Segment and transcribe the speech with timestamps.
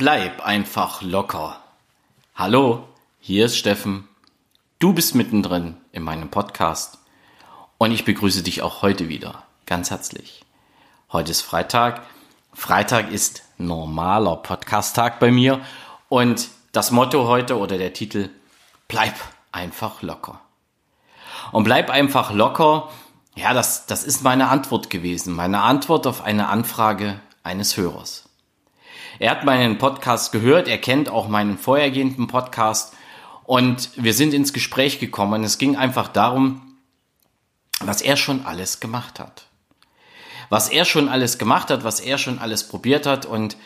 [0.00, 1.60] Bleib einfach locker.
[2.34, 4.08] Hallo, hier ist Steffen.
[4.78, 6.96] Du bist mittendrin in meinem Podcast
[7.76, 10.42] und ich begrüße dich auch heute wieder ganz herzlich.
[11.12, 12.00] Heute ist Freitag.
[12.54, 15.60] Freitag ist normaler Podcast-Tag bei mir
[16.08, 18.30] und das Motto heute oder der Titel
[18.88, 19.16] Bleib
[19.52, 20.40] einfach locker.
[21.52, 22.88] Und bleib einfach locker,
[23.34, 25.34] ja, das, das ist meine Antwort gewesen.
[25.34, 28.29] Meine Antwort auf eine Anfrage eines Hörers.
[29.18, 32.94] Er hat meinen Podcast gehört, er kennt auch meinen vorhergehenden Podcast
[33.44, 35.44] und wir sind ins Gespräch gekommen.
[35.44, 36.76] Es ging einfach darum,
[37.80, 39.46] was er schon alles gemacht hat.
[40.48, 43.56] Was er schon alles gemacht hat, was er schon alles probiert hat und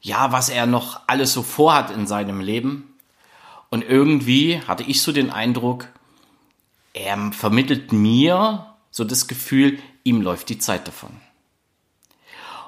[0.00, 2.94] ja, was er noch alles so vorhat in seinem Leben.
[3.70, 5.88] Und irgendwie hatte ich so den Eindruck,
[6.92, 11.10] er vermittelt mir so das Gefühl, ihm läuft die Zeit davon.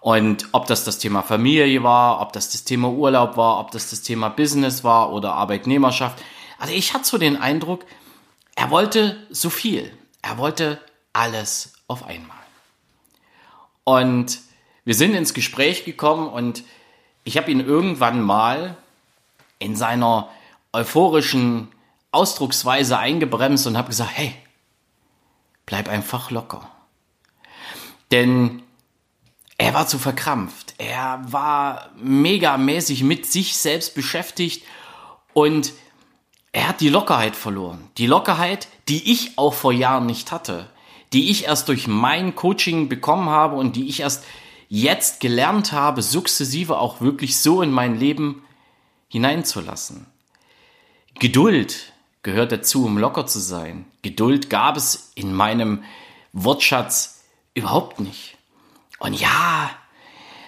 [0.00, 3.90] Und ob das das Thema Familie war, ob das das Thema Urlaub war, ob das
[3.90, 6.22] das Thema Business war oder Arbeitnehmerschaft.
[6.58, 7.84] Also ich hatte so den Eindruck,
[8.54, 9.92] er wollte so viel.
[10.22, 10.80] Er wollte
[11.12, 12.36] alles auf einmal.
[13.84, 14.40] Und
[14.84, 16.62] wir sind ins Gespräch gekommen und
[17.24, 18.76] ich habe ihn irgendwann mal
[19.58, 20.28] in seiner
[20.72, 21.68] euphorischen
[22.10, 24.34] Ausdrucksweise eingebremst und habe gesagt, hey,
[25.66, 26.68] bleib einfach locker.
[28.10, 28.62] Denn
[29.58, 30.74] er war zu verkrampft.
[30.78, 34.64] Er war megamäßig mit sich selbst beschäftigt
[35.34, 35.72] und
[36.52, 37.90] er hat die Lockerheit verloren.
[37.98, 40.70] Die Lockerheit, die ich auch vor Jahren nicht hatte,
[41.12, 44.24] die ich erst durch mein Coaching bekommen habe und die ich erst
[44.68, 48.42] jetzt gelernt habe, sukzessive auch wirklich so in mein Leben
[49.08, 50.06] hineinzulassen.
[51.18, 51.92] Geduld
[52.22, 53.86] gehört dazu, um locker zu sein.
[54.02, 55.82] Geduld gab es in meinem
[56.32, 58.37] Wortschatz überhaupt nicht.
[58.98, 59.70] Und ja,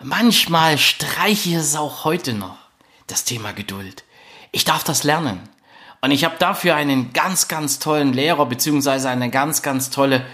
[0.00, 2.58] manchmal streiche ich es auch heute noch,
[3.06, 4.04] das Thema Geduld.
[4.50, 5.40] Ich darf das lernen.
[6.00, 10.26] Und ich habe dafür einen ganz, ganz tollen Lehrer, beziehungsweise eine ganz, ganz tolle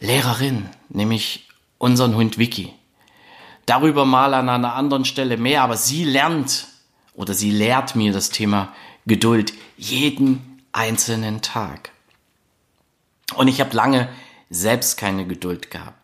[0.00, 2.74] Lehrerin, nämlich unseren Hund Vicky.
[3.64, 6.66] Darüber mal an einer anderen Stelle mehr, aber sie lernt
[7.14, 8.72] oder sie lehrt mir das Thema
[9.06, 11.90] Geduld jeden einzelnen Tag.
[13.34, 14.08] Und ich habe lange
[14.50, 15.99] selbst keine Geduld gehabt.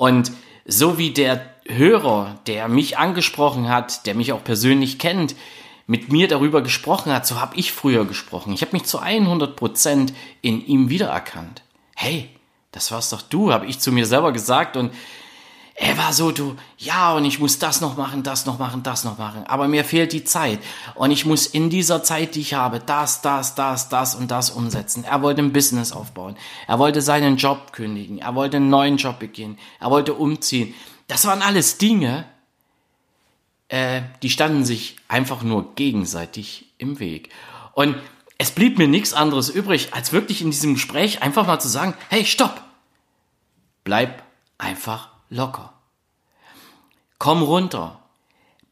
[0.00, 0.32] Und
[0.64, 5.36] so wie der Hörer, der mich angesprochen hat, der mich auch persönlich kennt,
[5.86, 8.54] mit mir darüber gesprochen hat, so habe ich früher gesprochen.
[8.54, 11.60] Ich habe mich zu 100 Prozent in ihm wiedererkannt.
[11.94, 12.30] Hey,
[12.72, 14.90] das warst doch du, habe ich zu mir selber gesagt und
[15.82, 19.04] er war so, du, ja, und ich muss das noch machen, das noch machen, das
[19.04, 19.44] noch machen.
[19.46, 20.58] Aber mir fehlt die Zeit.
[20.94, 24.50] Und ich muss in dieser Zeit, die ich habe, das, das, das, das und das
[24.50, 25.04] umsetzen.
[25.04, 26.36] Er wollte ein Business aufbauen.
[26.66, 28.18] Er wollte seinen Job kündigen.
[28.18, 29.58] Er wollte einen neuen Job beginnen.
[29.80, 30.74] Er wollte umziehen.
[31.08, 32.26] Das waren alles Dinge,
[33.68, 37.30] äh, die standen sich einfach nur gegenseitig im Weg.
[37.72, 37.96] Und
[38.36, 41.94] es blieb mir nichts anderes übrig, als wirklich in diesem Gespräch einfach mal zu sagen,
[42.10, 42.60] hey, stopp!
[43.82, 44.22] Bleib
[44.58, 45.72] einfach locker.
[47.18, 47.98] Komm runter.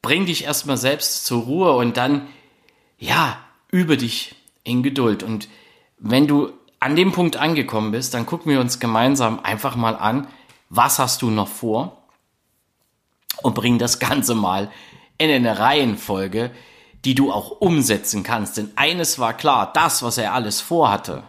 [0.03, 2.29] Bring dich erstmal selbst zur Ruhe und dann,
[2.99, 3.39] ja,
[3.71, 5.23] übe dich in Geduld.
[5.23, 5.49] Und
[5.99, 10.29] wenn du an dem Punkt angekommen bist, dann gucken wir uns gemeinsam einfach mal an,
[10.71, 12.03] was hast du noch vor?
[13.43, 14.71] Und bring das Ganze mal
[15.17, 16.51] in eine Reihenfolge,
[17.05, 18.57] die du auch umsetzen kannst.
[18.57, 21.23] Denn eines war klar, das, was er alles vorhatte,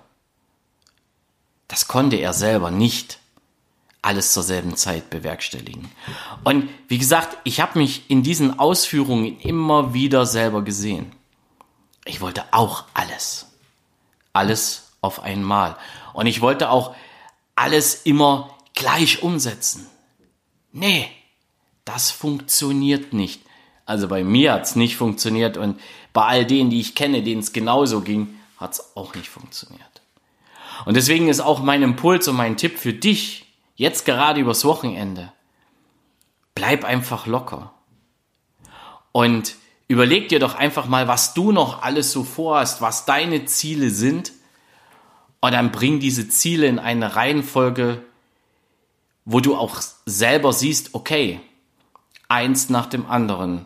[1.68, 3.20] das konnte er selber nicht
[4.02, 5.90] alles zur selben Zeit bewerkstelligen.
[6.44, 11.12] Und wie gesagt, ich habe mich in diesen Ausführungen immer wieder selber gesehen.
[12.06, 13.48] Ich wollte auch alles.
[14.32, 15.76] Alles auf einmal.
[16.14, 16.96] Und ich wollte auch
[17.56, 19.88] alles immer gleich umsetzen.
[20.72, 21.10] Nee,
[21.84, 23.42] das funktioniert nicht.
[23.86, 25.80] Also bei mir hat's nicht funktioniert und
[26.14, 29.84] bei all denen, die ich kenne, denen es genauso ging, hat's auch nicht funktioniert.
[30.86, 33.49] Und deswegen ist auch mein Impuls und mein Tipp für dich,
[33.80, 35.32] Jetzt gerade übers Wochenende.
[36.54, 37.72] Bleib einfach locker.
[39.14, 39.56] Und
[39.88, 44.34] überleg dir doch einfach mal, was du noch alles so vorhast, was deine Ziele sind.
[45.40, 48.04] Und dann bring diese Ziele in eine Reihenfolge,
[49.24, 51.40] wo du auch selber siehst, okay,
[52.28, 53.66] eins nach dem anderen.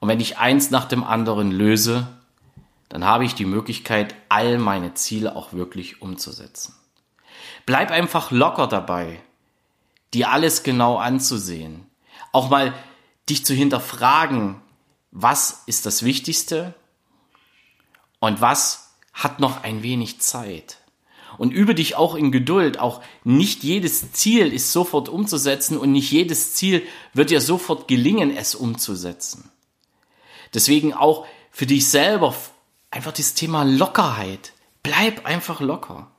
[0.00, 2.08] Und wenn ich eins nach dem anderen löse,
[2.88, 6.74] dann habe ich die Möglichkeit, all meine Ziele auch wirklich umzusetzen.
[7.66, 9.20] Bleib einfach locker dabei
[10.14, 11.86] dir alles genau anzusehen.
[12.32, 12.74] Auch mal
[13.28, 14.60] dich zu hinterfragen,
[15.10, 16.74] was ist das Wichtigste
[18.18, 20.78] und was hat noch ein wenig Zeit.
[21.38, 22.78] Und übe dich auch in Geduld.
[22.78, 28.34] Auch nicht jedes Ziel ist sofort umzusetzen und nicht jedes Ziel wird dir sofort gelingen,
[28.36, 29.50] es umzusetzen.
[30.52, 32.34] Deswegen auch für dich selber
[32.90, 34.52] einfach das Thema Lockerheit.
[34.82, 36.10] Bleib einfach locker.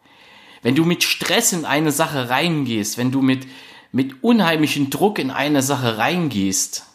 [0.61, 3.45] Wenn du mit Stress in eine Sache reingehst, wenn du mit,
[3.93, 6.87] mit unheimlichem Druck in eine Sache reingehst,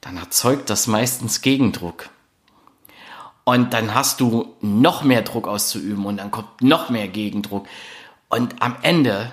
[0.00, 2.10] dann erzeugt das meistens Gegendruck.
[3.44, 7.66] Und dann hast du noch mehr Druck auszuüben und dann kommt noch mehr Gegendruck.
[8.28, 9.32] Und am Ende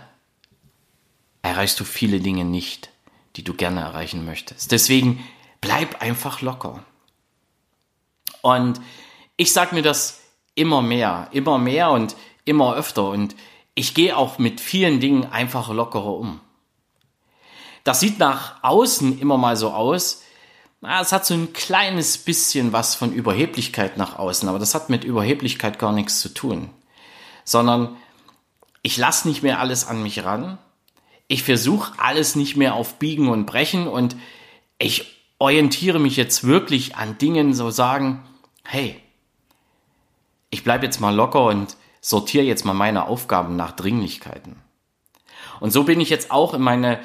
[1.42, 2.92] erreichst du viele Dinge nicht,
[3.36, 4.72] die du gerne erreichen möchtest.
[4.72, 5.28] Deswegen
[5.62, 6.84] bleib einfach locker.
[8.42, 8.80] Und
[9.36, 10.22] ich sage mir das
[10.54, 12.16] immer mehr, immer mehr und
[12.46, 13.10] immer öfter.
[13.10, 13.36] Und
[13.74, 16.40] ich gehe auch mit vielen Dingen einfach lockerer um.
[17.88, 20.22] Das sieht nach außen immer mal so aus.
[20.82, 25.06] Es hat so ein kleines bisschen was von Überheblichkeit nach außen, aber das hat mit
[25.06, 26.70] Überheblichkeit gar nichts zu tun.
[27.46, 27.96] Sondern
[28.82, 30.58] ich lasse nicht mehr alles an mich ran.
[31.30, 34.18] Ich versuche alles nicht mehr auf Biegen und Brechen und
[34.80, 38.22] ich orientiere mich jetzt wirklich an Dingen, so sagen,
[38.66, 39.02] hey,
[40.50, 44.58] ich bleibe jetzt mal locker und sortiere jetzt mal meine Aufgaben nach Dringlichkeiten.
[45.62, 47.00] Und so bin ich jetzt auch in meine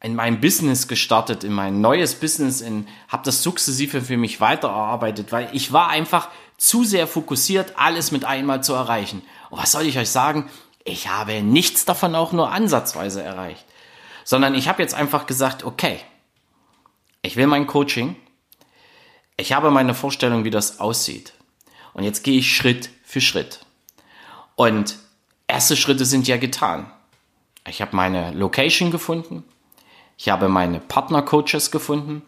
[0.00, 5.32] in mein Business gestartet, in mein neues Business, in habe das sukzessive für mich weitererarbeitet,
[5.32, 9.22] weil ich war einfach zu sehr fokussiert, alles mit einmal zu erreichen.
[9.50, 10.48] Und was soll ich euch sagen?
[10.84, 13.64] Ich habe nichts davon auch nur ansatzweise erreicht,
[14.24, 16.00] sondern ich habe jetzt einfach gesagt, okay,
[17.22, 18.16] ich will mein Coaching,
[19.36, 21.32] ich habe meine Vorstellung, wie das aussieht.
[21.92, 23.60] Und jetzt gehe ich Schritt für Schritt.
[24.54, 24.96] Und
[25.46, 26.90] erste Schritte sind ja getan.
[27.66, 29.44] Ich habe meine Location gefunden.
[30.18, 32.22] Ich habe meine Partnercoaches gefunden.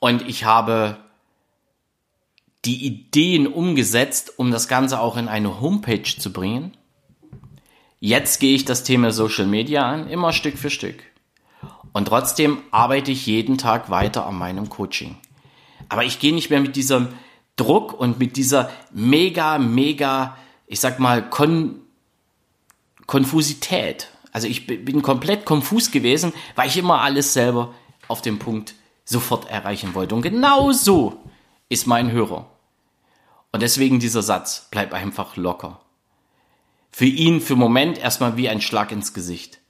[0.00, 0.98] Und ich habe
[2.66, 6.76] die Ideen umgesetzt, um das Ganze auch in eine Homepage zu bringen.
[8.00, 11.02] Jetzt gehe ich das Thema Social Media an, immer Stück für Stück.
[11.92, 15.16] Und trotzdem arbeite ich jeden Tag weiter an meinem Coaching.
[15.88, 17.08] Aber ich gehe nicht mehr mit diesem
[17.56, 20.36] Druck und mit dieser mega, mega,
[20.66, 21.80] ich sag mal, Kon
[23.06, 24.10] Konfusität.
[24.32, 27.74] Also ich bin komplett konfus gewesen, weil ich immer alles selber
[28.08, 30.14] auf dem Punkt sofort erreichen wollte.
[30.14, 31.20] Und genau so
[31.68, 32.46] ist mein Hörer.
[33.52, 35.80] Und deswegen dieser Satz, bleib einfach locker.
[36.90, 39.60] Für ihn für Moment erstmal wie ein Schlag ins Gesicht.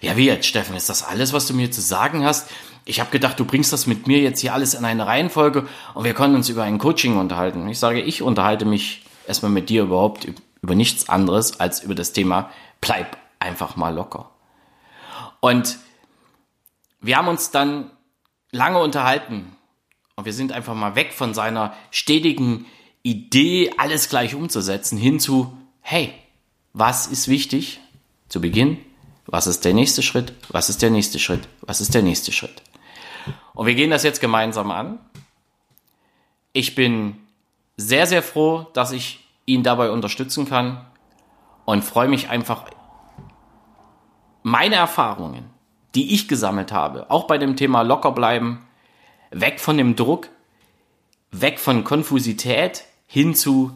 [0.00, 2.48] Ja, wie jetzt, Steffen, ist das alles, was du mir zu sagen hast?
[2.88, 6.04] ich habe gedacht, du bringst das mit mir jetzt hier alles in eine Reihenfolge und
[6.04, 7.68] wir können uns über ein Coaching unterhalten.
[7.68, 10.26] Ich sage, ich unterhalte mich erstmal mit dir überhaupt
[10.62, 14.30] über nichts anderes als über das Thema bleib einfach mal locker.
[15.40, 15.78] Und
[17.00, 17.90] wir haben uns dann
[18.50, 19.56] lange unterhalten
[20.16, 22.66] und wir sind einfach mal weg von seiner stetigen
[23.02, 26.12] Idee, alles gleich umzusetzen, hin zu, hey,
[26.72, 27.80] was ist wichtig
[28.28, 28.78] zu Beginn?
[29.26, 30.32] Was ist der nächste Schritt?
[30.48, 31.48] Was ist der nächste Schritt?
[31.60, 32.62] Was ist der nächste Schritt?
[33.54, 34.98] Und wir gehen das jetzt gemeinsam an.
[36.52, 37.18] Ich bin
[37.76, 40.84] sehr, sehr froh, dass ich ihn dabei unterstützen kann
[41.64, 42.70] und freue mich einfach,
[44.42, 45.50] meine Erfahrungen,
[45.94, 48.66] die ich gesammelt habe, auch bei dem Thema locker bleiben,
[49.30, 50.28] weg von dem Druck,
[51.30, 53.72] weg von Konfusität hin zu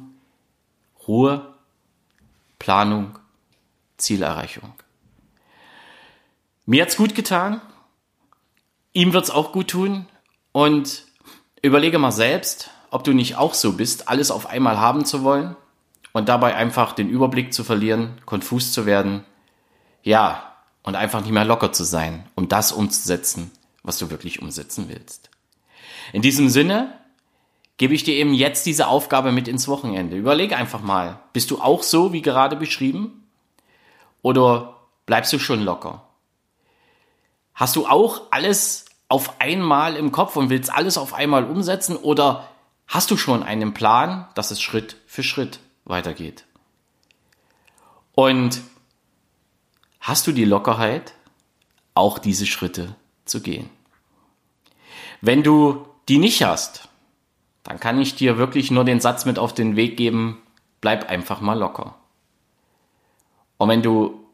[1.06, 1.54] Ruhe,
[2.58, 3.18] Planung,
[3.96, 4.72] Zielerreichung.
[6.64, 7.60] Mir hat's gut getan.
[8.92, 10.06] Ihm wird's auch gut tun
[10.52, 11.04] und
[11.62, 15.56] überlege mal selbst, ob du nicht auch so bist, alles auf einmal haben zu wollen
[16.12, 19.24] und dabei einfach den Überblick zu verlieren, konfus zu werden,
[20.02, 20.51] ja,
[20.82, 23.50] und einfach nicht mehr locker zu sein, um das umzusetzen,
[23.82, 25.30] was du wirklich umsetzen willst.
[26.12, 26.92] In diesem Sinne
[27.76, 30.16] gebe ich dir eben jetzt diese Aufgabe mit ins Wochenende.
[30.16, 33.26] Überlege einfach mal, bist du auch so wie gerade beschrieben?
[34.22, 36.06] Oder bleibst du schon locker?
[37.54, 42.48] Hast du auch alles auf einmal im Kopf und willst alles auf einmal umsetzen oder
[42.86, 46.44] hast du schon einen Plan, dass es Schritt für Schritt weitergeht?
[48.14, 48.60] Und
[50.02, 51.14] hast du die Lockerheit,
[51.94, 52.94] auch diese Schritte
[53.24, 53.70] zu gehen?
[55.22, 56.88] Wenn du die nicht hast,
[57.62, 60.42] dann kann ich dir wirklich nur den Satz mit auf den Weg geben,
[60.80, 61.94] bleib einfach mal locker.
[63.56, 64.26] Und wenn du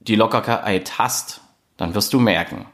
[0.00, 1.40] die Lockerheit hast,
[1.78, 2.66] dann wirst du merken,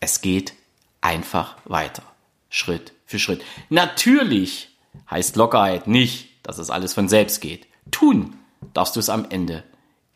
[0.00, 0.52] es geht
[1.00, 2.02] einfach weiter.
[2.50, 3.42] Schritt für Schritt.
[3.70, 4.76] Natürlich
[5.10, 7.66] heißt Lockerheit nicht, dass es alles von selbst geht.
[7.90, 8.36] Tun
[8.74, 9.64] darfst du es am Ende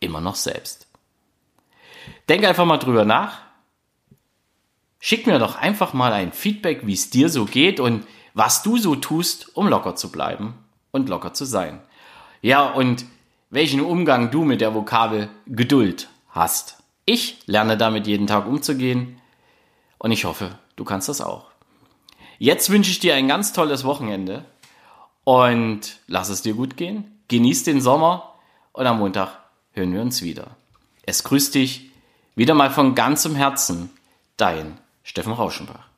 [0.01, 0.87] immer noch selbst.
[2.33, 3.41] Denk einfach mal drüber nach.
[4.99, 8.79] Schick mir doch einfach mal ein Feedback, wie es dir so geht und was du
[8.79, 10.55] so tust, um locker zu bleiben
[10.93, 11.81] und locker zu sein.
[12.41, 13.05] Ja, und
[13.51, 16.79] welchen Umgang du mit der Vokabel Geduld hast.
[17.05, 19.21] Ich lerne damit jeden Tag umzugehen
[19.99, 21.51] und ich hoffe, du kannst das auch.
[22.39, 24.47] Jetzt wünsche ich dir ein ganz tolles Wochenende
[25.25, 27.21] und lass es dir gut gehen.
[27.29, 28.33] Genieß den Sommer
[28.73, 29.37] und am Montag
[29.73, 30.57] hören wir uns wieder.
[31.03, 31.92] Es grüßt dich
[32.35, 33.91] wieder mal von ganzem Herzen,
[34.37, 35.92] dein Steffen Rauschenbach.